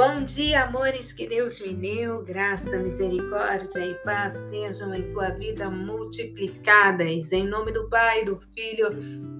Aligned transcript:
Bom 0.00 0.24
dia, 0.24 0.62
amores, 0.62 1.12
que 1.12 1.26
Deus 1.26 1.60
me 1.60 1.74
deu, 1.74 2.22
graça, 2.22 2.78
misericórdia 2.78 3.84
e 3.84 3.94
paz 3.96 4.32
sejam 4.32 4.94
em 4.94 5.12
tua 5.12 5.28
vida 5.28 5.68
multiplicadas, 5.68 7.32
em 7.32 7.46
nome 7.46 7.70
do 7.70 7.86
Pai, 7.86 8.24
do 8.24 8.40
Filho 8.40 8.88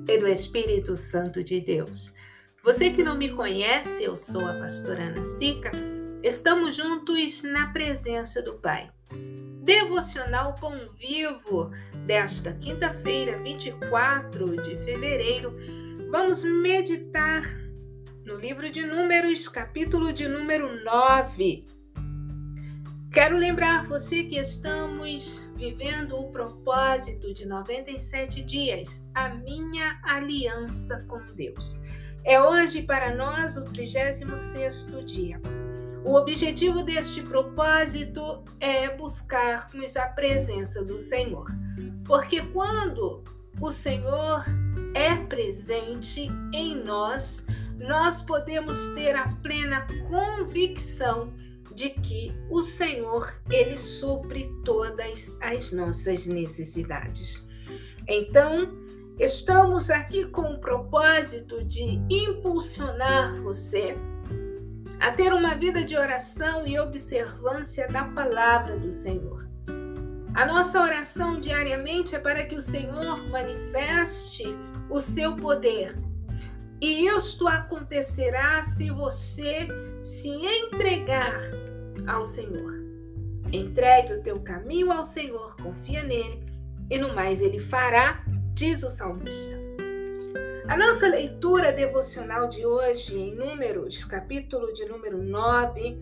e 0.07 0.19
do 0.19 0.29
Espírito 0.29 0.99
Santo 0.99 1.43
de 1.43 1.63
Deus. 1.63 2.15
Você 2.63 2.91
que 2.91 3.03
não 3.03 3.17
me 3.17 3.31
conhece, 3.31 4.05
eu 4.05 4.19
sou 4.19 4.47
a 4.47 4.53
pastora 4.53 5.05
Ana 5.05 5.25
Sica, 5.25 5.71
estamos 6.23 6.77
juntos 6.77 7.43
na 7.43 7.73
presença 7.73 8.43
do 8.43 8.59
Pai. 8.59 8.91
Devocional 9.63 10.55
Pão 10.61 10.79
Vivo 10.99 11.71
desta 12.05 12.53
quinta-feira, 12.53 13.39
24 13.39 14.61
de 14.61 14.77
fevereiro, 14.85 15.57
vamos 16.11 16.45
meditar 16.45 17.45
no 18.25 18.37
livro 18.37 18.71
de 18.71 18.85
Números, 18.85 19.49
capítulo 19.49 20.13
de 20.13 20.29
número 20.29 20.85
9. 20.85 21.65
Quero 23.13 23.37
lembrar 23.37 23.85
você 23.85 24.25
que 24.25 24.39
estamos 24.39 25.45
vivendo 25.57 26.17
o 26.17 26.31
propósito 26.31 27.33
de 27.33 27.47
97 27.47 28.43
dias, 28.43 29.11
a 29.15 29.31
minha 29.31 29.99
aliança 30.05 31.05
com 31.09 31.21
Deus. 31.35 31.81
É 32.25 32.41
hoje 32.41 32.83
para 32.83 33.15
nós 33.15 33.57
o 33.57 33.65
36º 33.65 35.03
dia. 35.05 35.41
O 36.05 36.15
objetivo 36.15 36.83
deste 36.83 37.23
propósito 37.23 38.45
é 38.61 38.95
buscarmos 38.97 39.97
a 39.97 40.09
presença 40.09 40.85
do 40.85 41.01
Senhor. 41.01 41.47
Porque 42.05 42.43
quando 42.47 43.25
o 43.61 43.71
Senhor 43.71 44.45
é 44.95 45.15
presente 45.17 46.29
em 46.53 46.85
nós, 46.85 47.47
nós 47.81 48.21
podemos 48.21 48.89
ter 48.89 49.17
a 49.17 49.27
plena 49.43 49.87
convicção 50.07 51.33
de 51.75 51.89
que 51.91 52.31
o 52.51 52.63
Senhor 52.63 53.35
ele 53.51 53.77
supre 53.79 54.53
todas 54.65 55.39
as 55.41 55.73
nossas 55.73 56.27
necessidades. 56.27 57.49
Então, 58.07 58.69
estamos 59.19 59.89
aqui 59.89 60.27
com 60.27 60.43
o 60.43 60.61
propósito 60.61 61.65
de 61.65 61.99
impulsionar 62.11 63.35
você 63.43 63.97
a 64.99 65.11
ter 65.13 65.33
uma 65.33 65.55
vida 65.55 65.83
de 65.83 65.97
oração 65.97 66.67
e 66.67 66.79
observância 66.79 67.89
da 67.89 68.05
palavra 68.05 68.79
do 68.79 68.93
Senhor. 68.93 69.49
A 70.35 70.45
nossa 70.45 70.83
oração 70.83 71.41
diariamente 71.41 72.15
é 72.15 72.19
para 72.19 72.45
que 72.45 72.57
o 72.57 72.61
Senhor 72.61 73.27
manifeste 73.31 74.45
o 74.91 75.01
seu 75.01 75.35
poder 75.35 76.10
e 76.81 77.07
isto 77.07 77.47
acontecerá 77.47 78.63
se 78.63 78.91
você 78.91 79.69
se 80.01 80.29
entregar 80.29 81.41
ao 82.07 82.25
Senhor. 82.25 82.81
Entregue 83.53 84.15
o 84.15 84.23
teu 84.23 84.41
caminho 84.41 84.91
ao 84.93 85.05
Senhor, 85.05 85.57
confia 85.57 86.03
nele, 86.03 86.43
e 86.89 86.99
no 86.99 87.15
mais 87.15 87.41
ele 87.41 87.59
fará, 87.59 88.25
diz 88.55 88.83
o 88.83 88.89
salmista. 88.89 89.59
A 90.69 90.77
nossa 90.77 91.09
leitura 91.09 91.73
devocional 91.73 92.49
de 92.49 92.65
hoje, 92.65 93.19
em 93.19 93.35
Números, 93.35 94.05
capítulo 94.05 94.73
de 94.73 94.85
número 94.87 95.19
9, 95.19 95.99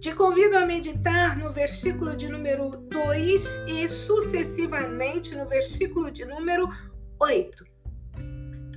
te 0.00 0.14
convido 0.14 0.56
a 0.56 0.64
meditar 0.64 1.36
no 1.36 1.50
versículo 1.52 2.16
de 2.16 2.28
número 2.28 2.70
2 2.70 3.64
e 3.66 3.88
sucessivamente 3.88 5.34
no 5.34 5.46
versículo 5.46 6.10
de 6.10 6.24
número 6.24 6.68
8. 7.20 7.75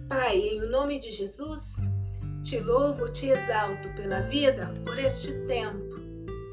Pai, 0.10 0.40
em 0.40 0.68
nome 0.72 1.00
de 1.00 1.12
Jesus, 1.12 1.76
te 2.42 2.60
louvo, 2.60 3.08
te 3.12 3.28
exalto 3.28 3.88
pela 3.90 4.22
vida, 4.22 4.74
por 4.84 4.98
este 4.98 5.32
tempo, 5.46 6.00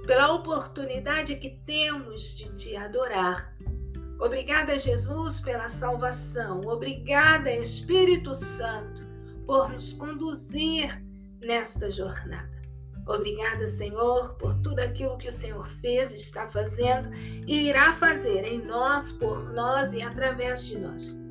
pela 0.06 0.34
oportunidade 0.34 1.36
que 1.36 1.58
temos 1.64 2.36
de 2.36 2.54
te 2.54 2.76
adorar. 2.76 3.56
Obrigada, 4.20 4.78
Jesus, 4.78 5.40
pela 5.40 5.70
salvação. 5.70 6.60
Obrigada, 6.66 7.50
Espírito 7.50 8.34
Santo, 8.34 9.06
por 9.46 9.70
nos 9.70 9.94
conduzir 9.94 11.02
nesta 11.42 11.90
jornada. 11.90 12.60
Obrigada, 13.06 13.66
Senhor, 13.66 14.34
por 14.34 14.52
tudo 14.60 14.80
aquilo 14.80 15.16
que 15.16 15.28
o 15.28 15.32
Senhor 15.32 15.66
fez, 15.66 16.12
está 16.12 16.46
fazendo 16.46 17.08
e 17.46 17.68
irá 17.68 17.94
fazer 17.94 18.44
em 18.44 18.66
nós, 18.66 19.12
por 19.12 19.50
nós 19.54 19.94
e 19.94 20.02
através 20.02 20.66
de 20.66 20.78
nós 20.78 21.25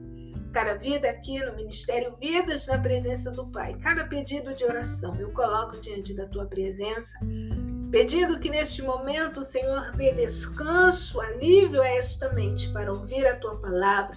cada 0.56 0.76
vida 0.76 1.10
aqui 1.10 1.38
no 1.38 1.54
Ministério 1.54 2.16
Vidas 2.16 2.68
na 2.68 2.78
presença 2.78 3.30
do 3.30 3.46
Pai. 3.48 3.78
Cada 3.82 4.08
pedido 4.08 4.54
de 4.54 4.64
oração 4.64 5.14
eu 5.20 5.30
coloco 5.32 5.78
diante 5.82 6.14
da 6.14 6.26
tua 6.28 6.46
presença, 6.46 7.20
pedindo 7.92 8.40
que 8.40 8.50
neste 8.50 8.82
momento 8.82 9.42
o 9.42 9.44
Senhor 9.44 9.92
dê 9.98 10.14
descanso, 10.14 11.20
alívio 11.20 11.82
a 11.82 11.88
esta 11.90 12.32
mente 12.32 12.72
para 12.72 12.94
ouvir 12.94 13.28
a 13.28 13.36
tua 13.36 13.58
palavra, 13.58 14.16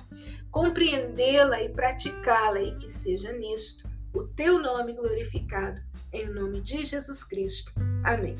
compreendê-la 0.48 1.60
e 1.60 1.70
praticá-la, 1.70 2.62
e 2.62 2.76
que 2.76 2.86
seja 2.86 3.32
nisto 3.32 3.88
o 4.14 4.22
teu 4.22 4.60
nome 4.60 4.92
glorificado, 4.92 5.80
em 6.12 6.32
nome 6.32 6.60
de 6.60 6.84
Jesus 6.84 7.24
Cristo. 7.24 7.72
Amém. 8.04 8.36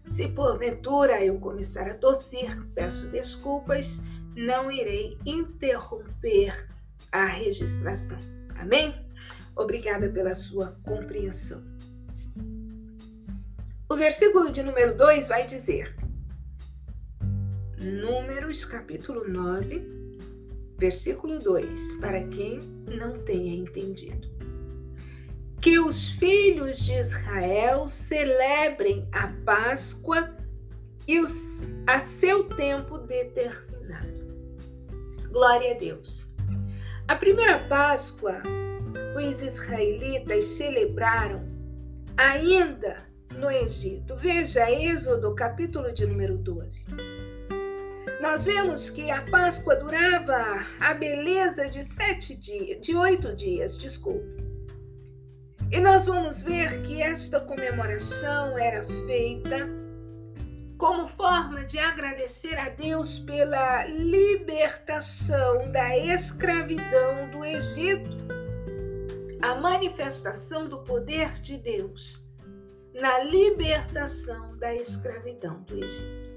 Se 0.00 0.28
porventura 0.28 1.24
eu 1.24 1.40
começar 1.40 1.88
a 1.88 1.94
tossir, 1.94 2.56
peço 2.72 3.08
desculpas 3.08 4.00
não 4.36 4.70
irei 4.70 5.18
interromper 5.26 6.68
a 7.10 7.26
registração. 7.26 8.18
Amém? 8.56 8.94
Obrigada 9.54 10.08
pela 10.08 10.34
sua 10.34 10.78
compreensão. 10.84 11.62
O 13.88 13.96
versículo 13.96 14.50
de 14.50 14.62
número 14.62 14.96
2 14.96 15.28
vai 15.28 15.46
dizer: 15.46 15.94
Números 17.78 18.64
capítulo 18.64 19.28
9, 19.28 19.86
versículo 20.78 21.38
2, 21.38 21.94
para 22.00 22.26
quem 22.28 22.58
não 22.96 23.18
tenha 23.18 23.54
entendido. 23.54 24.30
Que 25.60 25.78
os 25.78 26.08
filhos 26.10 26.78
de 26.78 26.94
Israel 26.94 27.86
celebrem 27.86 29.06
a 29.12 29.28
Páscoa 29.44 30.34
e 31.06 31.20
os, 31.20 31.68
a 31.86 32.00
seu 32.00 32.44
tempo 32.44 32.98
determinado. 32.98 33.71
Glória 35.32 35.74
a 35.74 35.78
Deus. 35.78 36.30
A 37.08 37.16
primeira 37.16 37.58
Páscoa, 37.60 38.42
os 39.16 39.40
israelitas 39.40 40.44
celebraram 40.44 41.48
ainda 42.18 42.98
no 43.34 43.50
Egito. 43.50 44.14
Veja 44.14 44.70
Êxodo, 44.70 45.34
capítulo 45.34 45.90
de 45.90 46.04
número 46.04 46.36
12. 46.36 46.84
Nós 48.20 48.44
vemos 48.44 48.90
que 48.90 49.10
a 49.10 49.22
Páscoa 49.22 49.76
durava 49.76 50.66
a 50.78 50.92
beleza 50.92 51.66
de 51.66 51.82
sete 51.82 52.36
dias, 52.36 52.84
de 52.84 52.94
oito 52.94 53.34
dias, 53.34 53.78
desculpe. 53.78 54.44
E 55.70 55.80
nós 55.80 56.04
vamos 56.04 56.42
ver 56.42 56.82
que 56.82 57.00
esta 57.00 57.40
comemoração 57.40 58.58
era 58.58 58.84
feita 59.06 59.66
como 60.82 61.06
forma 61.06 61.64
de 61.64 61.78
agradecer 61.78 62.58
a 62.58 62.68
Deus 62.68 63.20
pela 63.20 63.86
libertação 63.86 65.70
da 65.70 65.96
escravidão 65.96 67.30
do 67.30 67.44
Egito, 67.44 68.16
a 69.40 69.54
manifestação 69.54 70.68
do 70.68 70.78
poder 70.78 71.30
de 71.34 71.56
Deus 71.56 72.28
na 73.00 73.20
libertação 73.20 74.58
da 74.58 74.74
escravidão 74.74 75.62
do 75.62 75.84
Egito. 75.84 76.32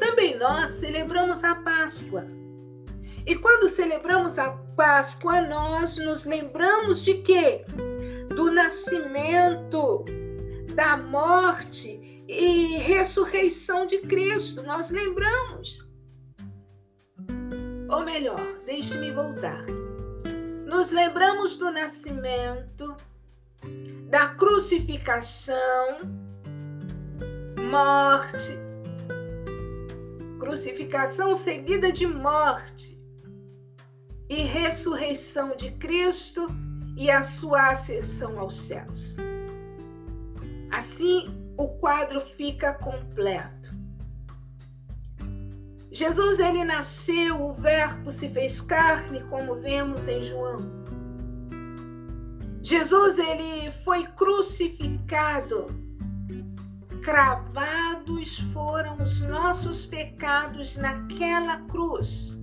Também 0.00 0.36
nós 0.36 0.70
celebramos 0.70 1.44
a 1.44 1.54
Páscoa. 1.54 2.24
E 3.24 3.36
quando 3.36 3.68
celebramos 3.68 4.36
a 4.36 4.50
Páscoa, 4.76 5.42
nós 5.42 5.96
nos 5.96 6.26
lembramos 6.26 7.04
de 7.04 7.14
quê? 7.18 7.64
Do 8.34 8.50
nascimento, 8.50 10.04
da 10.74 10.96
morte 10.96 12.01
e 12.32 12.78
ressurreição 12.78 13.84
de 13.84 13.98
Cristo. 13.98 14.62
Nós 14.62 14.90
lembramos. 14.90 15.90
Ou 17.88 18.04
melhor, 18.04 18.40
deixe-me 18.64 19.12
voltar. 19.12 19.64
Nos 20.66 20.90
lembramos 20.90 21.56
do 21.56 21.70
nascimento, 21.70 22.96
da 24.08 24.28
crucificação, 24.28 25.98
morte, 27.70 28.58
crucificação 30.40 31.34
seguida 31.34 31.92
de 31.92 32.06
morte 32.06 32.98
e 34.28 34.42
ressurreição 34.42 35.54
de 35.54 35.70
Cristo 35.72 36.48
e 36.96 37.10
a 37.10 37.20
sua 37.20 37.70
ascensão 37.70 38.38
aos 38.40 38.56
céus. 38.56 39.16
Assim, 40.70 41.41
o 41.56 41.68
quadro 41.68 42.20
fica 42.20 42.74
completo. 42.74 43.74
Jesus 45.90 46.40
ele 46.40 46.64
nasceu, 46.64 47.42
o 47.42 47.52
verbo 47.52 48.10
se 48.10 48.28
fez 48.30 48.60
carne, 48.60 49.22
como 49.24 49.56
vemos 49.56 50.08
em 50.08 50.22
João. 50.22 50.82
Jesus 52.62 53.18
ele 53.18 53.70
foi 53.70 54.06
crucificado. 54.06 55.66
Cravados 57.02 58.38
foram 58.38 59.02
os 59.02 59.20
nossos 59.22 59.84
pecados 59.84 60.76
naquela 60.76 61.58
cruz. 61.66 62.41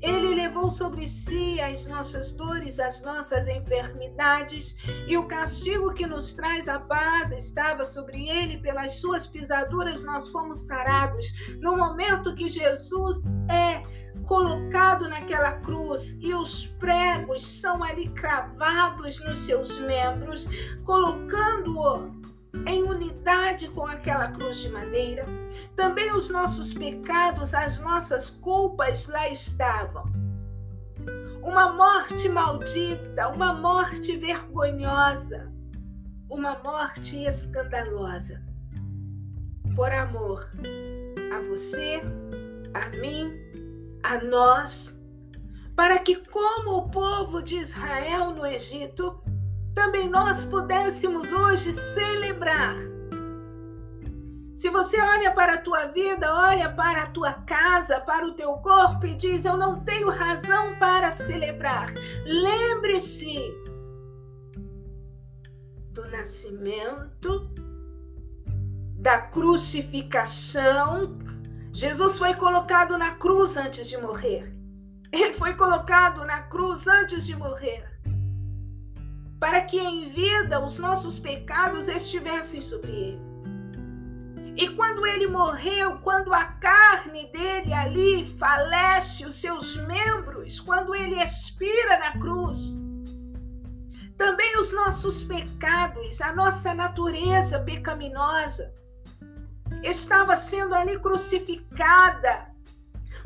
Ele 0.00 0.34
levou 0.34 0.70
sobre 0.70 1.06
si 1.06 1.60
as 1.60 1.86
nossas 1.86 2.32
dores, 2.32 2.78
as 2.78 3.02
nossas 3.02 3.48
enfermidades, 3.48 4.78
e 5.06 5.16
o 5.16 5.26
castigo 5.26 5.92
que 5.92 6.06
nos 6.06 6.34
traz 6.34 6.68
a 6.68 6.78
paz 6.78 7.32
estava 7.32 7.84
sobre 7.84 8.28
ele, 8.28 8.58
pelas 8.58 9.00
suas 9.00 9.26
pisaduras 9.26 10.04
nós 10.04 10.28
fomos 10.28 10.58
sarados. 10.66 11.26
No 11.60 11.76
momento 11.76 12.34
que 12.34 12.48
Jesus 12.48 13.26
é 13.50 13.82
colocado 14.24 15.08
naquela 15.08 15.52
cruz 15.52 16.18
e 16.20 16.34
os 16.34 16.66
pregos 16.66 17.46
são 17.46 17.82
ali 17.82 18.10
cravados 18.10 19.24
nos 19.24 19.38
seus 19.38 19.80
membros, 19.80 20.48
colocando-o 20.84 22.17
em 22.66 22.82
unidade 22.82 23.68
com 23.68 23.86
aquela 23.86 24.28
cruz 24.28 24.60
de 24.60 24.70
madeira. 24.70 25.26
Também 25.76 26.12
os 26.12 26.30
nossos 26.30 26.72
pecados, 26.74 27.54
as 27.54 27.80
nossas 27.80 28.30
culpas 28.30 29.08
lá 29.08 29.28
estavam. 29.28 30.04
Uma 31.42 31.72
morte 31.72 32.28
maldita, 32.28 33.28
uma 33.28 33.52
morte 33.52 34.16
vergonhosa, 34.16 35.52
uma 36.28 36.58
morte 36.62 37.24
escandalosa. 37.24 38.42
Por 39.74 39.92
amor 39.92 40.50
a 41.32 41.40
você, 41.48 42.02
a 42.74 42.88
mim, 42.96 43.32
a 44.02 44.18
nós, 44.22 44.98
para 45.76 45.98
que, 45.98 46.16
como 46.16 46.76
o 46.76 46.88
povo 46.90 47.40
de 47.40 47.56
Israel 47.56 48.32
no 48.32 48.44
Egito, 48.44 49.22
também 49.78 50.08
nós 50.08 50.44
pudéssemos 50.44 51.32
hoje 51.32 51.70
celebrar. 51.70 52.74
Se 54.52 54.68
você 54.70 55.00
olha 55.00 55.30
para 55.30 55.54
a 55.54 55.58
tua 55.58 55.86
vida, 55.86 56.34
olha 56.34 56.68
para 56.68 57.04
a 57.04 57.06
tua 57.06 57.32
casa, 57.32 58.00
para 58.00 58.26
o 58.26 58.34
teu 58.34 58.54
corpo 58.54 59.06
e 59.06 59.14
diz: 59.14 59.44
Eu 59.44 59.56
não 59.56 59.84
tenho 59.84 60.10
razão 60.10 60.76
para 60.80 61.12
celebrar. 61.12 61.94
Lembre-se 62.24 63.38
do 65.92 66.08
nascimento, 66.08 67.48
da 68.98 69.20
crucificação. 69.20 71.16
Jesus 71.72 72.18
foi 72.18 72.34
colocado 72.34 72.98
na 72.98 73.12
cruz 73.12 73.56
antes 73.56 73.88
de 73.88 73.96
morrer. 73.96 74.52
Ele 75.12 75.32
foi 75.32 75.54
colocado 75.54 76.24
na 76.24 76.42
cruz 76.42 76.88
antes 76.88 77.24
de 77.24 77.36
morrer 77.36 77.97
para 79.38 79.60
que 79.62 79.78
em 79.78 80.08
vida 80.08 80.60
os 80.60 80.78
nossos 80.78 81.18
pecados 81.18 81.88
estivessem 81.88 82.60
sobre 82.60 82.90
ele. 82.90 83.28
E 84.56 84.70
quando 84.70 85.06
ele 85.06 85.28
morreu, 85.28 85.98
quando 85.98 86.34
a 86.34 86.44
carne 86.44 87.30
dele 87.30 87.72
ali 87.72 88.24
falece, 88.38 89.24
os 89.24 89.36
seus 89.36 89.76
membros, 89.76 90.58
quando 90.58 90.94
ele 90.94 91.22
expira 91.22 91.98
na 91.98 92.18
cruz, 92.18 92.76
também 94.16 94.58
os 94.58 94.72
nossos 94.72 95.22
pecados, 95.22 96.20
a 96.20 96.34
nossa 96.34 96.74
natureza 96.74 97.60
pecaminosa, 97.60 98.74
estava 99.84 100.34
sendo 100.34 100.74
ali 100.74 100.98
crucificada 100.98 102.47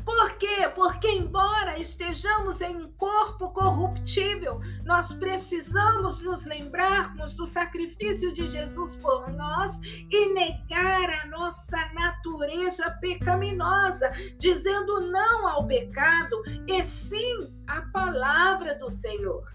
por 0.04 0.37
quê? 0.38 0.69
Porque, 0.75 1.08
embora 1.08 1.78
estejamos 1.78 2.60
em 2.60 2.76
um 2.76 2.93
corpo 2.93 3.50
corruptível, 3.50 4.60
nós 4.84 5.12
precisamos 5.12 6.22
nos 6.22 6.44
lembrarmos 6.44 7.34
do 7.34 7.46
sacrifício 7.46 8.32
de 8.32 8.46
Jesus 8.46 8.96
por 8.96 9.31
nós 9.31 9.81
e 10.10 10.34
negar 10.34 11.10
a 11.10 11.26
nossa 11.26 11.78
natureza 11.93 12.90
pecaminosa, 13.00 14.10
dizendo 14.38 15.00
não 15.10 15.46
ao 15.46 15.66
pecado 15.66 16.43
e 16.66 16.82
sim 16.82 17.52
à 17.66 17.82
palavra 17.82 18.75
do 18.76 18.90
Senhor, 18.90 19.48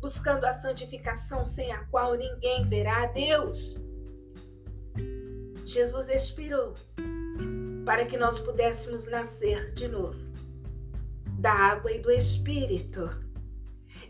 buscando 0.00 0.44
a 0.44 0.52
santificação 0.52 1.44
sem 1.44 1.72
a 1.72 1.84
qual 1.86 2.14
ninguém 2.14 2.64
verá 2.64 3.04
a 3.04 3.06
Deus. 3.06 3.84
Jesus 5.64 6.08
expirou 6.08 6.74
para 7.88 8.04
que 8.04 8.18
nós 8.18 8.38
pudéssemos 8.38 9.06
nascer 9.06 9.72
de 9.72 9.88
novo 9.88 10.18
da 11.38 11.50
água 11.50 11.90
e 11.90 11.98
do 11.98 12.10
Espírito. 12.12 13.08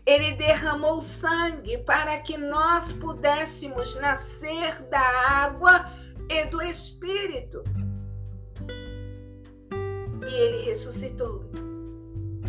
Ele 0.05 0.33
derramou 0.33 0.99
sangue 0.99 1.77
para 1.77 2.19
que 2.19 2.35
nós 2.35 2.91
pudéssemos 2.91 3.95
nascer 3.95 4.81
da 4.89 4.99
água 4.99 5.85
e 6.27 6.43
do 6.47 6.61
Espírito. 6.61 7.63
E 10.29 10.33
ele 10.33 10.65
ressuscitou. 10.65 11.49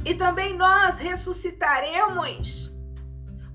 E 0.04 0.16
também 0.16 0.56
nós 0.56 0.98
ressuscitaremos 0.98 2.72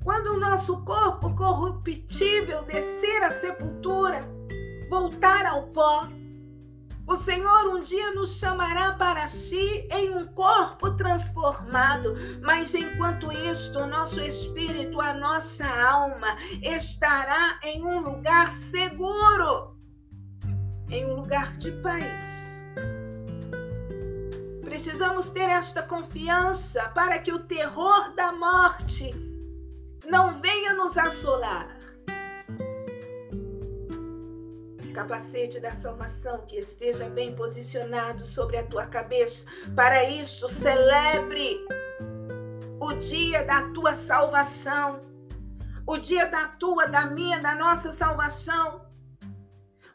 quando 0.02 0.28
o 0.28 0.40
nosso 0.40 0.82
corpo 0.86 1.36
corruptível 1.36 2.64
descer 2.64 3.22
à 3.22 3.30
sepultura, 3.30 4.22
voltar 4.90 5.46
ao 5.46 5.68
pó 5.74 6.08
o 7.08 7.16
Senhor 7.16 7.68
um 7.68 7.82
dia 7.82 8.12
nos 8.14 8.40
chamará 8.40 8.94
para 8.94 9.28
si 9.28 9.88
em 9.92 10.16
um 10.16 10.26
corpo 10.28 10.92
transformado, 10.92 12.16
mas 12.42 12.74
enquanto 12.74 13.32
isto, 13.32 13.80
o 13.80 13.86
nosso 13.86 14.22
espírito, 14.22 15.00
a 15.00 15.14
nossa 15.14 15.68
alma 15.68 16.36
estará 16.64 17.60
em 17.64 17.84
um 17.84 18.00
lugar 18.00 18.52
seguro, 18.52 19.76
em 20.90 21.06
um 21.06 21.16
lugar 21.16 21.52
de 21.58 21.72
paz. 21.74 22.66
Precisamos 24.64 25.30
ter 25.30 25.48
esta 25.48 25.84
confiança 25.84 26.90
para 26.90 27.20
que 27.20 27.32
o 27.32 27.40
terror 27.40 28.14
da 28.16 28.32
morte 28.32 29.12
não 30.10 30.34
venha 30.34 30.74
nos 30.74 30.98
assolar 30.98 31.75
capacete 34.96 35.60
da 35.60 35.72
salvação 35.72 36.46
que 36.48 36.56
esteja 36.56 37.10
bem 37.10 37.36
posicionado 37.36 38.26
sobre 38.26 38.56
a 38.56 38.64
tua 38.64 38.86
cabeça. 38.86 39.46
Para 39.76 40.10
isto, 40.10 40.48
celebre 40.48 41.60
o 42.80 42.94
dia 42.94 43.44
da 43.44 43.70
tua 43.74 43.94
salvação, 43.94 45.02
o 45.86 45.98
dia 45.98 46.28
da 46.28 46.48
tua, 46.48 46.88
da 46.88 47.08
minha, 47.08 47.42
da 47.42 47.54
nossa 47.56 47.92
salvação. 47.92 48.86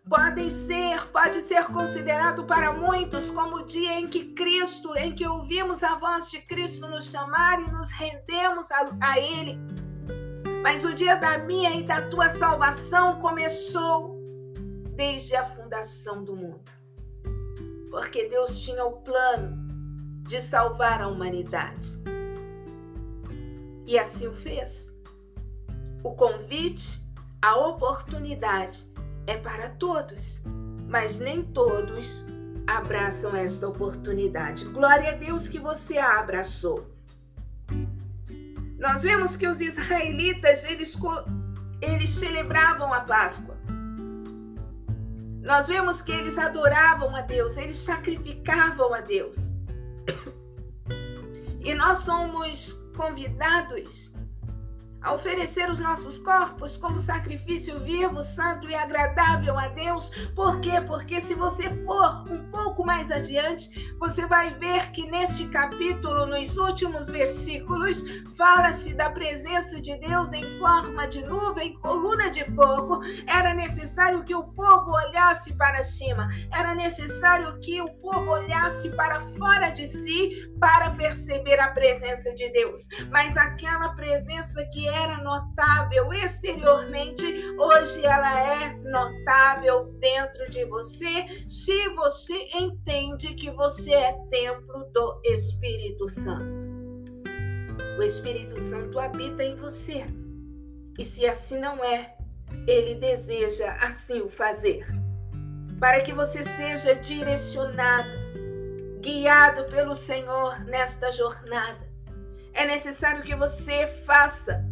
Podem 0.06 0.50
ser, 0.50 1.06
pode 1.06 1.40
ser 1.40 1.64
considerado 1.66 2.44
para 2.44 2.72
muitos 2.72 3.30
como 3.30 3.56
o 3.56 3.64
dia 3.64 3.98
em 3.98 4.06
que 4.06 4.34
Cristo, 4.34 4.94
em 4.96 5.14
que 5.14 5.26
ouvimos 5.26 5.82
a 5.82 5.94
voz 5.94 6.30
de 6.30 6.42
Cristo 6.42 6.86
nos 6.88 7.10
chamar 7.10 7.58
e 7.60 7.70
nos 7.70 7.90
rendemos 7.92 8.70
a, 8.70 8.84
a 9.00 9.18
Ele. 9.18 9.58
Mas 10.62 10.84
o 10.84 10.92
dia 10.92 11.14
da 11.14 11.38
minha 11.38 11.70
e 11.70 11.84
da 11.84 12.02
tua 12.02 12.28
salvação 12.28 13.18
começou 13.18 14.09
desde 15.00 15.34
a 15.34 15.42
fundação 15.42 16.22
do 16.22 16.36
mundo. 16.36 16.70
Porque 17.90 18.28
Deus 18.28 18.60
tinha 18.60 18.84
o 18.84 19.00
plano 19.00 19.66
de 20.28 20.38
salvar 20.38 21.00
a 21.00 21.08
humanidade. 21.08 21.96
E 23.86 23.98
assim 23.98 24.28
o 24.28 24.34
fez. 24.34 24.94
O 26.04 26.14
convite, 26.14 27.02
a 27.40 27.56
oportunidade 27.56 28.92
é 29.26 29.38
para 29.38 29.70
todos, 29.70 30.44
mas 30.86 31.18
nem 31.18 31.44
todos 31.44 32.26
abraçam 32.66 33.34
esta 33.34 33.66
oportunidade. 33.66 34.66
Glória 34.66 35.12
a 35.12 35.16
Deus 35.16 35.48
que 35.48 35.58
você 35.58 35.96
a 35.96 36.20
abraçou. 36.20 36.86
Nós 38.78 39.02
vemos 39.02 39.34
que 39.34 39.48
os 39.48 39.62
israelitas 39.62 40.62
eles, 40.64 40.94
eles 41.80 42.10
celebravam 42.10 42.92
a 42.92 43.00
Páscoa. 43.00 43.59
Nós 45.42 45.68
vemos 45.68 46.02
que 46.02 46.12
eles 46.12 46.38
adoravam 46.38 47.14
a 47.16 47.22
Deus, 47.22 47.56
eles 47.56 47.78
sacrificavam 47.78 48.94
a 48.94 49.00
Deus. 49.00 49.54
E 51.62 51.74
nós 51.74 51.98
somos 51.98 52.72
convidados 52.96 54.14
a 55.02 55.14
oferecer 55.14 55.70
os 55.70 55.80
nossos 55.80 56.18
corpos 56.18 56.76
como 56.76 56.98
sacrifício 56.98 57.80
vivo, 57.80 58.20
santo 58.20 58.68
e 58.68 58.74
agradável 58.74 59.58
a 59.58 59.68
Deus. 59.68 60.10
Por 60.34 60.60
quê? 60.60 60.80
Porque 60.86 61.20
se 61.20 61.34
você 61.34 61.70
for 61.84 62.24
um 62.30 62.50
pouco 62.50 62.84
mais 62.84 63.10
adiante, 63.10 63.94
você 63.98 64.26
vai 64.26 64.54
ver 64.54 64.90
que 64.92 65.10
neste 65.10 65.46
capítulo, 65.48 66.26
nos 66.26 66.56
últimos 66.56 67.08
versículos, 67.08 68.04
fala-se 68.36 68.94
da 68.94 69.10
presença 69.10 69.80
de 69.80 69.96
Deus 69.98 70.32
em 70.32 70.44
forma 70.58 71.06
de 71.06 71.24
nuvem, 71.24 71.74
coluna 71.78 72.30
de 72.30 72.44
fogo. 72.54 73.00
Era 73.26 73.54
necessário 73.54 74.24
que 74.24 74.34
o 74.34 74.44
povo 74.44 74.92
olhasse 74.92 75.56
para 75.56 75.82
cima, 75.82 76.28
era 76.52 76.74
necessário 76.74 77.58
que 77.60 77.80
o 77.80 77.88
povo 77.88 78.30
olhasse 78.30 78.90
para 78.90 79.20
fora 79.20 79.70
de 79.70 79.86
si 79.86 80.50
para 80.58 80.90
perceber 80.90 81.58
a 81.58 81.70
presença 81.70 82.32
de 82.34 82.50
Deus. 82.52 82.88
Mas 83.10 83.36
aquela 83.36 83.90
presença 83.94 84.62
que 84.72 84.89
era 84.90 85.22
notável 85.22 86.12
exteriormente, 86.12 87.24
hoje 87.58 88.04
ela 88.04 88.40
é 88.40 88.74
notável 88.76 89.84
dentro 89.98 90.48
de 90.50 90.64
você, 90.66 91.26
se 91.46 91.88
você 91.90 92.34
entende 92.54 93.34
que 93.34 93.50
você 93.50 93.94
é 93.94 94.12
templo 94.28 94.84
do 94.92 95.20
Espírito 95.24 96.06
Santo. 96.08 96.68
O 97.98 98.02
Espírito 98.02 98.58
Santo 98.58 98.98
habita 98.98 99.42
em 99.42 99.54
você. 99.56 100.04
E 100.98 101.04
se 101.04 101.26
assim 101.26 101.58
não 101.58 101.82
é, 101.82 102.16
ele 102.66 102.94
deseja 102.94 103.72
assim 103.80 104.20
o 104.20 104.28
fazer. 104.28 104.86
Para 105.78 106.00
que 106.00 106.12
você 106.12 106.42
seja 106.42 106.94
direcionado, 106.94 108.10
guiado 109.00 109.64
pelo 109.64 109.94
Senhor 109.94 110.62
nesta 110.66 111.10
jornada 111.10 111.90
é 112.52 112.66
necessário 112.66 113.22
que 113.22 113.34
você 113.34 113.86
faça 113.86 114.64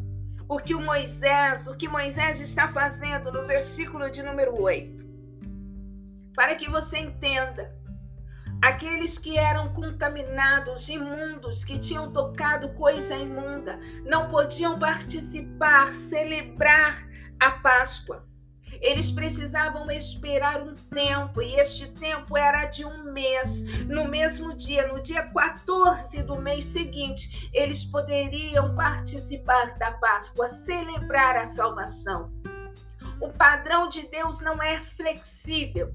o 0.48 0.58
que 0.58 0.74
o 0.74 0.80
Moisés, 0.80 1.66
o 1.66 1.76
que 1.76 1.86
Moisés 1.86 2.40
está 2.40 2.66
fazendo 2.66 3.30
no 3.30 3.46
versículo 3.46 4.10
de 4.10 4.22
número 4.22 4.60
8. 4.60 5.06
Para 6.34 6.54
que 6.54 6.70
você 6.70 6.98
entenda, 6.98 7.76
aqueles 8.62 9.18
que 9.18 9.36
eram 9.36 9.72
contaminados, 9.72 10.88
imundos, 10.88 11.64
que 11.64 11.78
tinham 11.78 12.12
tocado 12.12 12.70
coisa 12.74 13.14
imunda, 13.16 13.78
não 14.04 14.28
podiam 14.28 14.78
participar, 14.78 15.88
celebrar 15.88 17.06
a 17.40 17.50
Páscoa. 17.50 18.27
Eles 18.80 19.10
precisavam 19.10 19.90
esperar 19.90 20.62
um 20.62 20.74
tempo, 20.74 21.42
e 21.42 21.54
este 21.54 21.88
tempo 21.92 22.36
era 22.36 22.66
de 22.66 22.84
um 22.84 23.12
mês. 23.12 23.64
No 23.86 24.06
mesmo 24.06 24.54
dia, 24.54 24.86
no 24.88 25.02
dia 25.02 25.22
14 25.22 26.22
do 26.22 26.36
mês 26.36 26.64
seguinte, 26.64 27.50
eles 27.52 27.84
poderiam 27.84 28.74
participar 28.74 29.76
da 29.78 29.92
Páscoa, 29.92 30.46
celebrar 30.46 31.36
a 31.36 31.44
salvação. 31.44 32.32
O 33.20 33.28
padrão 33.30 33.88
de 33.88 34.08
Deus 34.08 34.40
não 34.40 34.62
é 34.62 34.78
flexível. 34.78 35.92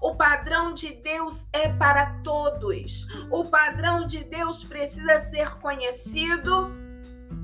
O 0.00 0.14
padrão 0.16 0.74
de 0.74 0.94
Deus 0.96 1.46
é 1.52 1.72
para 1.72 2.20
todos. 2.22 3.06
O 3.30 3.44
padrão 3.44 4.06
de 4.06 4.24
Deus 4.24 4.64
precisa 4.64 5.18
ser 5.18 5.58
conhecido 5.60 6.70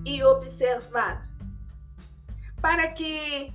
e 0.04 0.22
observado. 0.24 1.22
Para 2.60 2.88
que 2.88 3.52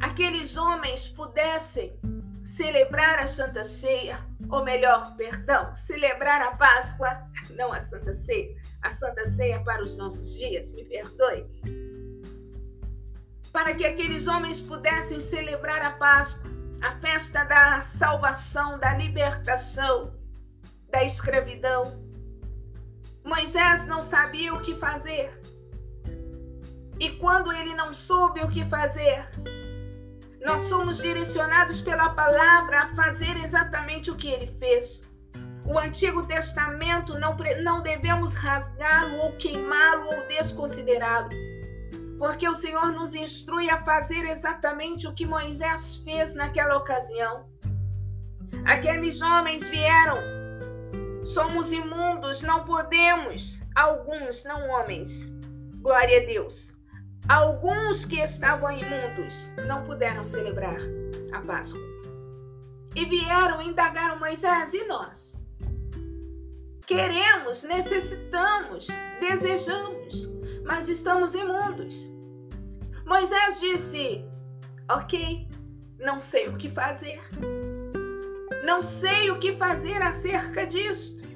aqueles 0.00 0.56
homens 0.56 1.08
pudessem 1.08 1.98
celebrar 2.44 3.18
a 3.18 3.26
Santa 3.26 3.64
Ceia, 3.64 4.24
ou 4.48 4.64
melhor, 4.64 5.16
perdão, 5.16 5.74
celebrar 5.74 6.40
a 6.42 6.52
Páscoa, 6.52 7.28
não 7.56 7.72
a 7.72 7.80
Santa 7.80 8.12
Ceia, 8.12 8.54
a 8.82 8.90
Santa 8.90 9.26
Ceia 9.26 9.62
para 9.64 9.82
os 9.82 9.96
nossos 9.96 10.36
dias, 10.36 10.72
me 10.72 10.84
perdoe. 10.84 11.44
Para 13.52 13.74
que 13.74 13.86
aqueles 13.86 14.28
homens 14.28 14.60
pudessem 14.60 15.18
celebrar 15.18 15.82
a 15.82 15.92
Páscoa, 15.92 16.50
a 16.82 16.90
festa 17.00 17.42
da 17.44 17.80
salvação, 17.80 18.78
da 18.78 18.94
libertação, 18.94 20.14
da 20.90 21.02
escravidão. 21.02 22.04
Moisés 23.24 23.86
não 23.86 24.02
sabia 24.02 24.54
o 24.54 24.60
que 24.60 24.74
fazer. 24.74 25.30
E 27.00 27.10
quando 27.16 27.52
ele 27.52 27.74
não 27.74 27.92
soube 27.92 28.40
o 28.40 28.50
que 28.50 28.64
fazer, 28.64 29.28
nós 30.40 30.62
somos 30.62 30.98
direcionados 30.98 31.80
pela 31.80 32.10
palavra 32.10 32.82
a 32.82 32.88
fazer 32.94 33.36
exatamente 33.38 34.10
o 34.10 34.16
que 34.16 34.28
ele 34.28 34.46
fez. 34.46 35.08
O 35.64 35.78
Antigo 35.78 36.26
Testamento 36.26 37.18
não, 37.18 37.36
não 37.62 37.82
devemos 37.82 38.34
rasgá-lo 38.34 39.16
ou 39.16 39.36
queimá-lo 39.36 40.06
ou 40.06 40.28
desconsiderá-lo, 40.28 41.30
porque 42.18 42.48
o 42.48 42.54
Senhor 42.54 42.92
nos 42.92 43.14
instrui 43.14 43.68
a 43.68 43.78
fazer 43.78 44.24
exatamente 44.26 45.08
o 45.08 45.14
que 45.14 45.26
Moisés 45.26 45.96
fez 46.04 46.34
naquela 46.34 46.76
ocasião. 46.76 47.48
Aqueles 48.64 49.20
homens 49.20 49.68
vieram, 49.68 50.18
somos 51.24 51.72
imundos, 51.72 52.42
não 52.42 52.64
podemos, 52.64 53.60
alguns, 53.74 54.44
não 54.44 54.68
homens, 54.70 55.28
glória 55.82 56.22
a 56.22 56.26
Deus 56.26 56.75
Alguns 57.28 58.04
que 58.04 58.20
estavam 58.20 58.70
imundos 58.70 59.50
não 59.66 59.82
puderam 59.82 60.22
celebrar 60.22 60.78
a 61.32 61.40
Páscoa. 61.40 61.80
E 62.94 63.04
vieram 63.04 63.60
indagar 63.60 64.18
Moisés 64.18 64.72
e 64.74 64.86
nós. 64.86 65.36
Queremos, 66.86 67.64
necessitamos, 67.64 68.86
desejamos, 69.20 70.30
mas 70.64 70.88
estamos 70.88 71.34
imundos. 71.34 72.08
Moisés 73.04 73.58
disse: 73.58 74.24
Ok, 74.88 75.48
não 75.98 76.20
sei 76.20 76.48
o 76.48 76.56
que 76.56 76.70
fazer. 76.70 77.20
Não 78.64 78.80
sei 78.80 79.32
o 79.32 79.40
que 79.40 79.52
fazer 79.52 80.00
acerca 80.00 80.64
disto. 80.64 81.26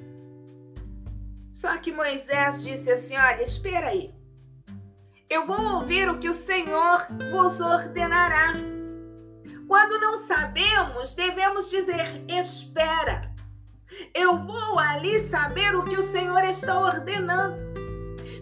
Só 1.51 1.77
que 1.77 1.91
Moisés 1.91 2.63
disse 2.63 2.89
assim: 2.89 3.17
Olha, 3.17 3.41
espera 3.43 3.89
aí. 3.89 4.20
Eu 5.31 5.45
vou 5.45 5.75
ouvir 5.75 6.09
o 6.09 6.19
que 6.19 6.27
o 6.27 6.33
Senhor 6.33 7.07
vos 7.31 7.61
ordenará. 7.61 8.51
Quando 9.65 9.97
não 9.97 10.17
sabemos, 10.17 11.15
devemos 11.15 11.69
dizer: 11.69 12.25
espera. 12.27 13.21
Eu 14.13 14.37
vou 14.39 14.77
ali 14.77 15.17
saber 15.21 15.73
o 15.73 15.85
que 15.85 15.95
o 15.95 16.01
Senhor 16.01 16.43
está 16.43 16.77
ordenando. 16.77 17.63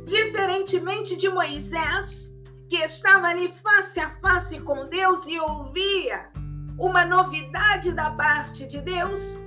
Diferentemente 0.08 1.15
de 1.15 1.29
Moisés, 1.29 2.36
que 2.67 2.77
estava 2.77 3.27
ali 3.27 3.48
face 3.48 4.00
a 4.00 4.10
face 4.10 4.60
com 4.62 4.89
Deus 4.89 5.27
e 5.27 5.39
ouvia 5.39 6.31
uma 6.79 7.05
novidade 7.05 7.91
da 7.91 8.10
parte 8.10 8.65
de 8.65 8.81
Deus, 8.81 9.38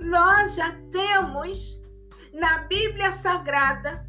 nós 0.00 0.54
já 0.54 0.74
temos 0.90 1.84
na 2.32 2.60
Bíblia 2.60 3.10
Sagrada 3.10 4.05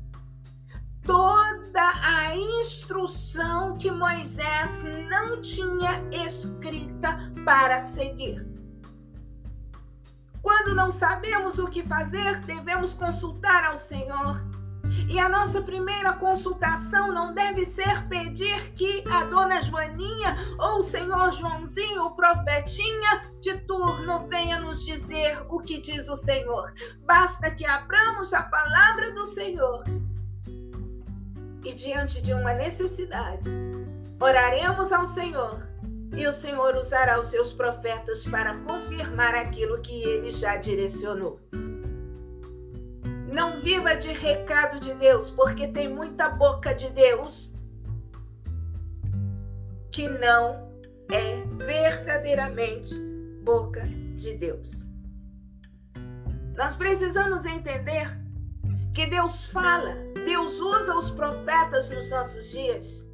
toda 1.08 1.92
a 2.04 2.36
instrução 2.36 3.78
que 3.78 3.90
Moisés 3.90 4.84
não 5.10 5.42
tinha 5.42 6.04
escrita 6.12 7.18
para 7.46 7.80
seguir. 7.80 8.46
Quando 10.42 10.76
não 10.76 10.92
sabemos 10.92 11.60
o 11.60 11.68
que 11.68 11.82
fazer, 11.84 12.42
devemos 12.42 12.94
consultar 12.94 13.64
ao 13.64 13.78
Senhor. 13.78 14.46
E 15.10 15.18
a 15.20 15.30
nossa 15.30 15.62
primeira 15.62 16.14
consultação 16.14 17.12
não 17.12 17.34
deve 17.34 17.66
ser 17.66 18.08
pedir 18.08 18.74
que 18.74 19.04
a 19.10 19.24
dona 19.24 19.62
Joaninha 19.62 20.36
ou 20.58 20.78
o 20.78 20.82
senhor 20.82 21.32
Joãozinho, 21.32 22.06
o 22.06 22.16
profetinha 22.16 23.30
de 23.42 23.60
turno, 23.62 24.28
venha 24.28 24.60
nos 24.60 24.86
dizer 24.86 25.46
o 25.50 25.60
que 25.60 25.80
diz 25.80 26.08
o 26.08 26.16
Senhor. 26.16 26.74
Basta 27.06 27.52
que 27.52 27.66
abramos 27.66 28.34
a 28.34 28.44
palavra 28.44 29.12
do 29.12 29.26
Senhor 29.26 29.84
e 31.67 31.74
diante 31.74 32.21
de 32.21 32.33
uma 32.33 32.53
necessidade, 32.53 33.50
oraremos 34.21 34.93
ao 34.93 35.05
Senhor 35.05 35.67
e 36.15 36.25
o 36.25 36.31
Senhor 36.31 36.77
usará 36.77 37.19
os 37.19 37.25
seus 37.25 37.51
profetas 37.51 38.24
para 38.25 38.57
confirmar 38.59 39.36
aquilo 39.36 39.81
que 39.81 40.01
ele 40.01 40.31
já 40.31 40.55
direcionou. 40.55 41.41
Não 43.29 43.59
viva 43.59 43.97
de 43.97 44.13
recado 44.13 44.79
de 44.79 44.93
Deus, 44.93 45.29
porque 45.29 45.67
tem 45.67 45.93
muita 45.93 46.29
boca 46.29 46.74
de 46.74 46.89
Deus 46.91 47.53
que 49.91 50.07
não 50.07 50.71
é 51.12 51.43
verdadeiramente 51.57 52.95
boca 53.43 53.83
de 54.15 54.36
Deus. 54.36 54.86
Nós 56.55 56.77
precisamos 56.77 57.45
entender 57.45 58.26
que 58.94 59.06
Deus 59.06 59.46
fala, 59.46 59.96
Deus 60.25 60.60
usa 60.60 60.96
os 60.96 61.10
profetas 61.10 61.89
nos 61.91 62.10
nossos 62.10 62.51
dias, 62.51 63.08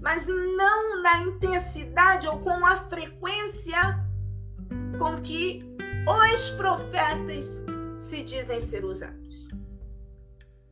mas 0.00 0.26
não 0.26 1.02
na 1.02 1.22
intensidade 1.22 2.28
ou 2.28 2.38
com 2.38 2.64
a 2.64 2.76
frequência 2.76 4.04
com 4.98 5.20
que 5.22 5.60
os 6.06 6.50
profetas 6.50 7.64
se 7.96 8.22
dizem 8.22 8.60
ser 8.60 8.84
usados. 8.84 9.48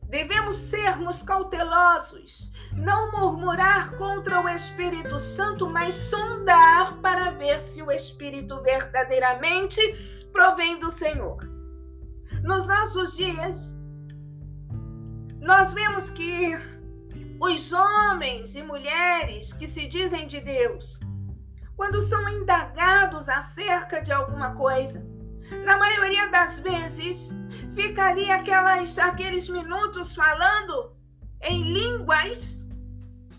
Devemos 0.03 0.55
sermos 0.55 1.23
cautelosos, 1.23 2.51
não 2.71 3.11
murmurar 3.11 3.97
contra 3.97 4.39
o 4.39 4.47
Espírito 4.47 5.17
Santo, 5.17 5.67
mas 5.67 5.95
sondar 5.95 6.97
para 7.01 7.31
ver 7.31 7.59
se 7.59 7.81
o 7.81 7.91
Espírito 7.91 8.61
verdadeiramente 8.61 9.81
provém 10.31 10.79
do 10.79 10.91
Senhor. 10.91 11.52
Nos 12.43 12.67
nossos 12.67 13.15
dias, 13.15 13.81
nós 15.39 15.71
vemos 15.71 16.09
que 16.09 16.51
os 17.39 17.71
homens 17.71 18.53
e 18.55 18.61
mulheres 18.61 19.53
que 19.53 19.65
se 19.65 19.87
dizem 19.87 20.27
de 20.27 20.41
Deus, 20.41 20.99
quando 21.73 22.01
são 22.01 22.27
indagados 22.27 23.29
acerca 23.29 24.01
de 24.01 24.11
alguma 24.11 24.53
coisa, 24.55 25.07
na 25.63 25.77
maioria 25.77 26.29
das 26.31 26.59
vezes, 26.59 27.33
fica 27.73 28.09
ali 28.09 28.29
aquelas, 28.29 28.99
aqueles 28.99 29.47
minutos 29.47 30.13
falando 30.13 30.97
em 31.41 31.63
línguas 31.63 32.69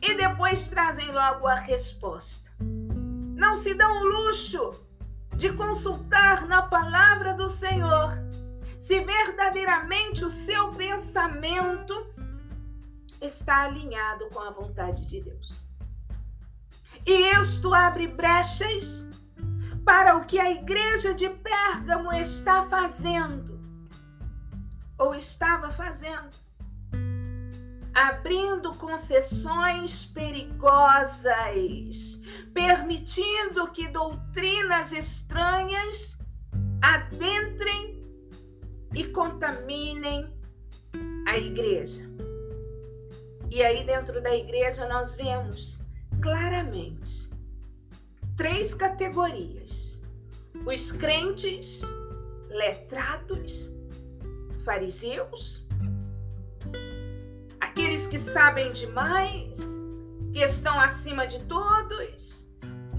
e 0.00 0.14
depois 0.14 0.68
trazem 0.68 1.12
logo 1.12 1.46
a 1.46 1.56
resposta. 1.56 2.50
Não 3.36 3.54
se 3.54 3.74
dão 3.74 3.98
o 3.98 4.04
luxo 4.04 4.70
de 5.36 5.52
consultar 5.52 6.46
na 6.46 6.62
palavra 6.62 7.34
do 7.34 7.46
Senhor 7.48 8.24
se 8.84 9.00
verdadeiramente 9.00 10.26
o 10.26 10.28
seu 10.28 10.70
pensamento 10.72 12.06
está 13.18 13.62
alinhado 13.62 14.28
com 14.28 14.40
a 14.40 14.50
vontade 14.50 15.06
de 15.06 15.22
Deus. 15.22 15.66
E 17.06 17.32
isto 17.34 17.72
abre 17.72 18.06
brechas 18.06 19.08
para 19.86 20.18
o 20.18 20.26
que 20.26 20.38
a 20.38 20.50
igreja 20.50 21.14
de 21.14 21.30
Pérgamo 21.30 22.12
está 22.12 22.68
fazendo, 22.68 23.58
ou 24.98 25.14
estava 25.14 25.70
fazendo, 25.70 26.36
abrindo 27.94 28.74
concessões 28.74 30.04
perigosas, 30.04 31.32
permitindo 32.52 33.66
que 33.72 33.88
doutrinas 33.88 34.92
estranhas 34.92 36.18
adentrem 36.82 38.03
e 38.94 39.04
contaminem 39.04 40.32
a 41.26 41.36
igreja. 41.36 42.02
E 43.50 43.62
aí, 43.62 43.84
dentro 43.84 44.20
da 44.22 44.34
igreja, 44.34 44.86
nós 44.88 45.14
vemos 45.14 45.82
claramente 46.20 47.30
três 48.36 48.74
categorias: 48.74 50.00
os 50.64 50.92
crentes, 50.92 51.82
letrados, 52.48 53.72
fariseus, 54.64 55.66
aqueles 57.60 58.06
que 58.06 58.18
sabem 58.18 58.72
demais, 58.72 59.80
que 60.32 60.40
estão 60.40 60.78
acima 60.80 61.26
de 61.26 61.40
todos, 61.44 62.48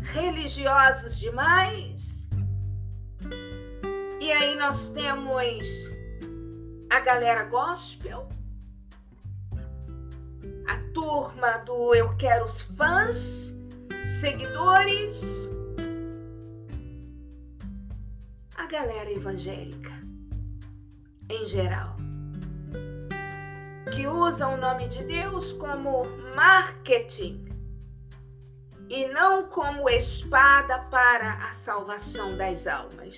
religiosos 0.01 1.19
demais. 1.19 2.24
E 4.25 4.31
aí 4.31 4.55
nós 4.55 4.89
temos 4.89 5.95
a 6.89 6.99
galera 6.99 7.43
gospel, 7.43 8.27
a 10.67 10.79
turma 10.95 11.59
do 11.59 11.93
Eu 11.93 12.09
Quero 12.17 12.43
os 12.43 12.59
Fãs, 12.59 13.55
seguidores, 14.03 15.51
a 18.55 18.65
galera 18.65 19.11
evangélica 19.11 19.91
em 21.29 21.45
geral, 21.45 21.95
que 23.93 24.07
usa 24.07 24.47
o 24.47 24.57
nome 24.57 24.87
de 24.87 25.03
Deus 25.03 25.53
como 25.53 26.03
marketing 26.35 27.45
e 28.89 29.05
não 29.05 29.47
como 29.49 29.87
espada 29.87 30.79
para 30.89 31.33
a 31.47 31.51
salvação 31.51 32.35
das 32.35 32.65
almas. 32.65 33.17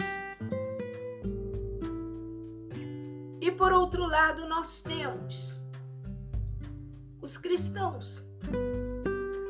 Por 3.57 3.73
outro 3.73 4.05
lado, 4.05 4.47
nós 4.47 4.81
temos 4.81 5.59
os 7.19 7.35
cristãos, 7.37 8.29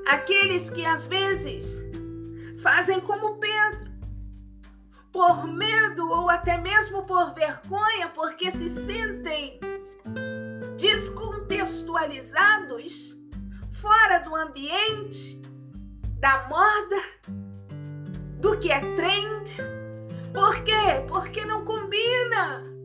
aqueles 0.08 0.70
que 0.70 0.86
às 0.86 1.06
vezes 1.06 1.84
fazem 2.62 3.02
como 3.02 3.38
Pedro, 3.38 3.92
por 5.12 5.46
medo 5.46 6.10
ou 6.10 6.30
até 6.30 6.58
mesmo 6.58 7.04
por 7.04 7.34
vergonha, 7.34 8.08
porque 8.16 8.50
se 8.50 8.70
sentem 8.70 9.60
descontextualizados, 10.78 13.18
fora 13.70 14.20
do 14.20 14.34
ambiente, 14.36 15.42
da 16.20 16.48
moda, 16.48 17.02
do 18.40 18.58
que 18.58 18.72
é 18.72 18.80
trend. 18.96 19.58
Por 20.34 20.64
quê? 20.64 21.04
Porque 21.08 21.46
não 21.46 21.66
combina. 21.66 22.77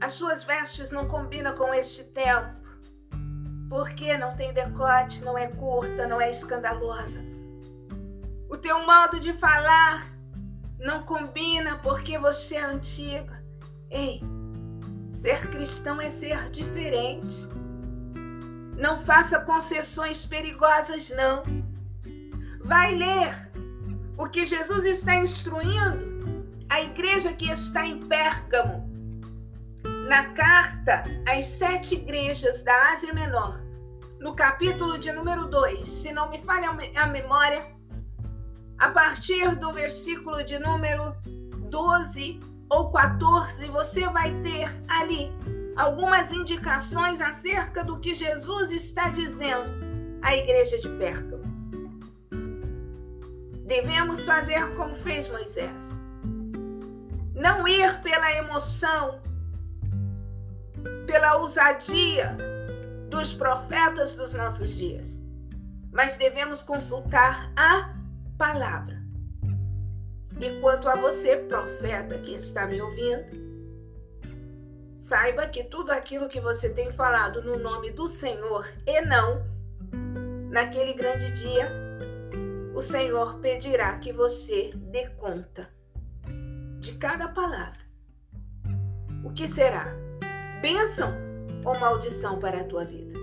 As 0.00 0.12
suas 0.12 0.42
vestes 0.42 0.90
não 0.90 1.06
combinam 1.06 1.54
com 1.54 1.72
este 1.72 2.04
tempo. 2.04 2.54
Porque 3.68 4.16
não 4.16 4.36
tem 4.36 4.52
decote, 4.52 5.24
não 5.24 5.36
é 5.36 5.48
curta, 5.48 6.06
não 6.06 6.20
é 6.20 6.30
escandalosa. 6.30 7.24
O 8.48 8.56
teu 8.56 8.84
modo 8.86 9.18
de 9.18 9.32
falar 9.32 10.06
não 10.78 11.02
combina 11.02 11.78
porque 11.78 12.18
você 12.18 12.56
é 12.56 12.64
antiga. 12.64 13.42
Ei, 13.90 14.22
ser 15.10 15.50
cristão 15.50 16.00
é 16.00 16.08
ser 16.08 16.50
diferente. 16.50 17.48
Não 18.78 18.98
faça 18.98 19.40
concessões 19.40 20.24
perigosas, 20.26 21.10
não. 21.10 21.42
Vai 22.62 22.94
ler 22.94 23.50
o 24.18 24.28
que 24.28 24.44
Jesus 24.44 24.84
está 24.84 25.16
instruindo 25.16 26.14
a 26.68 26.82
igreja 26.82 27.32
que 27.32 27.50
está 27.50 27.86
em 27.86 28.00
Pérgamo 28.00 28.95
na 30.06 30.30
carta 30.34 31.02
às 31.26 31.46
sete 31.46 31.96
igrejas 31.96 32.62
da 32.62 32.90
Ásia 32.90 33.12
Menor, 33.12 33.60
no 34.20 34.34
capítulo 34.34 34.98
de 34.98 35.12
número 35.12 35.46
2, 35.46 35.86
se 35.88 36.12
não 36.12 36.30
me 36.30 36.38
falha 36.38 36.70
a 36.94 37.06
memória, 37.08 37.66
a 38.78 38.90
partir 38.90 39.56
do 39.56 39.72
versículo 39.72 40.44
de 40.44 40.58
número 40.60 41.12
12 41.70 42.40
ou 42.70 42.92
14, 42.92 43.66
você 43.66 44.08
vai 44.08 44.32
ter 44.42 44.68
ali 44.88 45.32
algumas 45.74 46.32
indicações 46.32 47.20
acerca 47.20 47.82
do 47.82 47.98
que 47.98 48.14
Jesus 48.14 48.70
está 48.70 49.08
dizendo 49.08 49.68
à 50.22 50.36
igreja 50.36 50.78
de 50.78 50.88
Pérgamo. 50.90 51.44
Devemos 53.66 54.24
fazer 54.24 54.72
como 54.74 54.94
fez 54.94 55.28
Moisés. 55.28 56.06
Não 57.34 57.66
ir 57.66 58.00
pela 58.02 58.32
emoção 58.32 59.25
pela 61.06 61.36
ousadia 61.36 62.36
dos 63.08 63.32
profetas 63.32 64.16
dos 64.16 64.34
nossos 64.34 64.76
dias, 64.76 65.18
mas 65.92 66.16
devemos 66.16 66.60
consultar 66.60 67.52
a 67.56 67.94
palavra. 68.36 69.00
E 70.38 70.60
quanto 70.60 70.88
a 70.88 70.96
você, 70.96 71.36
profeta 71.36 72.18
que 72.18 72.34
está 72.34 72.66
me 72.66 72.80
ouvindo, 72.82 73.46
saiba 74.94 75.46
que 75.46 75.64
tudo 75.64 75.92
aquilo 75.92 76.28
que 76.28 76.40
você 76.40 76.70
tem 76.70 76.90
falado 76.90 77.42
no 77.42 77.58
nome 77.58 77.90
do 77.92 78.06
Senhor 78.06 78.68
e 78.86 79.00
não, 79.02 79.42
naquele 80.50 80.92
grande 80.92 81.30
dia, 81.30 81.70
o 82.74 82.82
Senhor 82.82 83.38
pedirá 83.38 83.98
que 83.98 84.12
você 84.12 84.70
dê 84.74 85.08
conta 85.10 85.70
de 86.80 86.92
cada 86.94 87.28
palavra. 87.28 87.80
O 89.24 89.32
que 89.32 89.48
será? 89.48 90.05
Bênção 90.60 91.12
ou 91.64 91.78
maldição 91.78 92.38
para 92.38 92.60
a 92.60 92.64
tua 92.64 92.84
vida. 92.84 93.18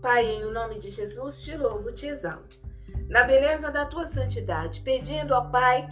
Pai, 0.00 0.26
em 0.26 0.52
nome 0.52 0.78
de 0.78 0.90
Jesus, 0.90 1.42
te 1.42 1.56
louvo, 1.56 1.90
te 1.92 2.06
exalto. 2.06 2.60
Na 3.08 3.24
beleza 3.24 3.70
da 3.70 3.86
tua 3.86 4.06
santidade, 4.06 4.80
pedindo 4.80 5.34
ao 5.34 5.50
Pai, 5.50 5.88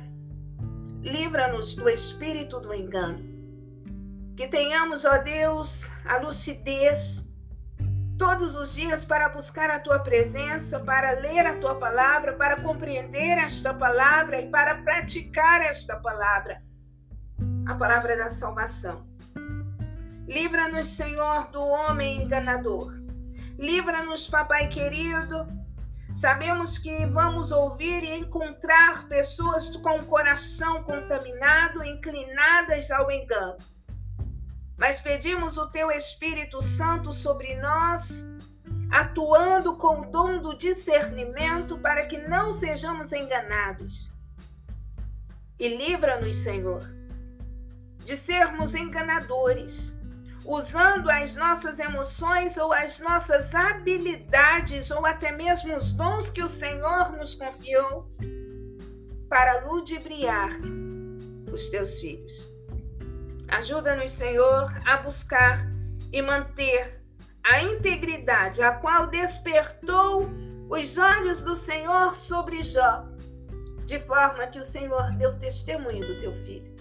livra-nos 1.00 1.74
do 1.74 1.88
espírito 1.88 2.60
do 2.60 2.74
engano. 2.74 3.20
Que 4.36 4.48
tenhamos, 4.48 5.04
ó 5.04 5.18
Deus, 5.18 5.90
a 6.04 6.18
lucidez 6.18 7.28
todos 8.18 8.54
os 8.54 8.74
dias 8.74 9.04
para 9.04 9.28
buscar 9.28 9.70
a 9.70 9.80
tua 9.80 9.98
presença, 9.98 10.80
para 10.80 11.12
ler 11.12 11.46
a 11.46 11.58
tua 11.58 11.74
palavra, 11.74 12.34
para 12.34 12.60
compreender 12.60 13.38
esta 13.38 13.74
palavra 13.74 14.40
e 14.40 14.48
para 14.48 14.76
praticar 14.76 15.60
esta 15.62 15.96
palavra, 15.96 16.62
a 17.66 17.74
palavra 17.74 18.16
da 18.16 18.30
salvação. 18.30 19.11
Livra-nos, 20.26 20.86
Senhor, 20.86 21.48
do 21.48 21.60
homem 21.60 22.22
enganador. 22.22 22.94
Livra-nos, 23.58 24.28
Papai 24.28 24.68
querido. 24.68 25.46
Sabemos 26.12 26.78
que 26.78 27.06
vamos 27.06 27.50
ouvir 27.50 28.04
e 28.04 28.18
encontrar 28.18 29.08
pessoas 29.08 29.74
com 29.76 29.98
o 29.98 30.06
coração 30.06 30.84
contaminado, 30.84 31.82
inclinadas 31.82 32.90
ao 32.90 33.10
engano. 33.10 33.58
Mas 34.76 35.00
pedimos 35.00 35.56
o 35.56 35.70
teu 35.70 35.90
Espírito 35.90 36.60
Santo 36.60 37.12
sobre 37.12 37.56
nós, 37.60 38.24
atuando 38.90 39.76
com 39.76 40.02
o 40.02 40.10
dom 40.10 40.38
do 40.38 40.56
discernimento 40.56 41.78
para 41.78 42.06
que 42.06 42.18
não 42.18 42.52
sejamos 42.52 43.12
enganados. 43.12 44.12
E 45.58 45.68
livra-nos, 45.76 46.36
Senhor, 46.36 46.82
de 48.04 48.16
sermos 48.16 48.74
enganadores 48.74 50.00
usando 50.44 51.08
as 51.10 51.36
nossas 51.36 51.78
emoções 51.78 52.56
ou 52.56 52.72
as 52.72 52.98
nossas 53.00 53.54
habilidades 53.54 54.90
ou 54.90 55.06
até 55.06 55.32
mesmo 55.32 55.76
os 55.76 55.92
dons 55.92 56.30
que 56.30 56.42
o 56.42 56.48
Senhor 56.48 57.12
nos 57.12 57.34
confiou 57.34 58.10
para 59.28 59.64
ludibriar 59.66 60.50
os 61.52 61.68
teus 61.68 61.98
filhos. 62.00 62.50
Ajuda-nos, 63.48 64.10
Senhor, 64.10 64.72
a 64.86 64.96
buscar 64.98 65.66
e 66.12 66.20
manter 66.20 67.00
a 67.44 67.62
integridade, 67.62 68.62
a 68.62 68.72
qual 68.72 69.08
despertou 69.08 70.28
os 70.68 70.96
olhos 70.96 71.42
do 71.42 71.54
Senhor 71.54 72.14
sobre 72.14 72.62
Jó, 72.62 73.04
de 73.84 73.98
forma 74.00 74.46
que 74.46 74.58
o 74.58 74.64
Senhor 74.64 75.12
deu 75.18 75.38
testemunho 75.38 76.06
do 76.06 76.20
teu 76.20 76.34
filho. 76.44 76.71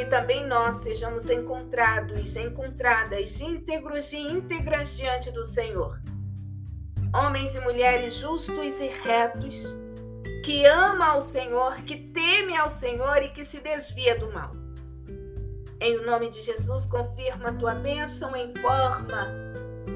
Que 0.00 0.06
também 0.06 0.46
nós 0.46 0.76
sejamos 0.76 1.28
encontrados, 1.28 2.34
encontradas 2.34 3.38
íntegros 3.42 4.14
e 4.14 4.18
íntegras 4.18 4.96
diante 4.96 5.30
do 5.30 5.44
Senhor. 5.44 6.00
Homens 7.14 7.54
e 7.54 7.60
mulheres 7.60 8.14
justos 8.14 8.80
e 8.80 8.88
retos, 8.88 9.76
que 10.42 10.64
ama 10.64 11.08
ao 11.08 11.20
Senhor, 11.20 11.74
que 11.82 11.96
teme 11.96 12.56
ao 12.56 12.70
Senhor 12.70 13.18
e 13.18 13.28
que 13.28 13.44
se 13.44 13.60
desvia 13.60 14.18
do 14.18 14.32
mal. 14.32 14.56
Em 15.82 15.98
o 15.98 16.06
nome 16.06 16.30
de 16.30 16.40
Jesus, 16.40 16.86
confirma 16.86 17.50
a 17.50 17.52
tua 17.52 17.74
bênção 17.74 18.34
em 18.34 18.56
forma 18.56 19.28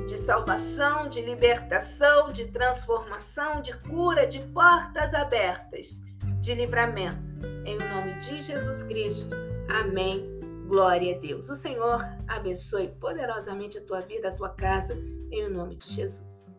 de 0.06 0.18
salvação, 0.18 1.08
de 1.08 1.22
libertação, 1.22 2.30
de 2.30 2.48
transformação, 2.48 3.62
de 3.62 3.72
cura, 3.78 4.26
de 4.26 4.40
portas 4.48 5.14
abertas, 5.14 6.02
de 6.42 6.54
livramento. 6.54 7.32
Em 7.64 7.78
o 7.78 7.88
nome 7.88 8.18
de 8.18 8.42
Jesus 8.42 8.82
Cristo. 8.82 9.53
Amém. 9.68 10.34
Glória 10.66 11.16
a 11.16 11.18
Deus. 11.18 11.48
O 11.48 11.54
Senhor 11.54 12.00
abençoe 12.26 12.88
poderosamente 13.00 13.78
a 13.78 13.84
tua 13.84 14.00
vida, 14.00 14.28
a 14.28 14.32
tua 14.32 14.50
casa, 14.50 14.94
em 15.30 15.48
nome 15.50 15.76
de 15.76 15.92
Jesus. 15.92 16.53